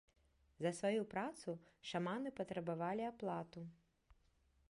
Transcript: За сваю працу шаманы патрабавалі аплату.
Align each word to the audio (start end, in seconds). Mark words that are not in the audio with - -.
За 0.65 0.69
сваю 0.77 1.01
працу 1.11 1.53
шаманы 1.91 2.33
патрабавалі 2.41 3.03
аплату. 3.11 3.61